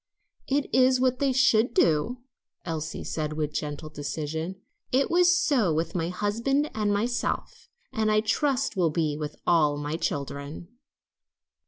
"It 0.47 0.65
is 0.73 0.99
what 0.99 1.19
they 1.19 1.31
should 1.31 1.75
do," 1.75 2.21
Elsie 2.65 3.03
said 3.03 3.33
with 3.33 3.53
gentle 3.53 3.89
decision. 3.89 4.55
"It 4.91 5.11
was 5.11 5.37
so 5.37 5.71
with 5.71 5.93
my 5.93 6.09
husband 6.09 6.71
and 6.73 6.91
myself, 6.91 7.69
and 7.93 8.11
I 8.11 8.21
trust 8.21 8.75
will 8.75 8.89
be 8.89 9.15
with 9.15 9.35
all 9.45 9.77
my 9.77 9.97
children." 9.97 10.69